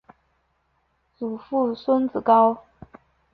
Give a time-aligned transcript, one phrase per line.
[1.15, 2.65] 祖父孙子高。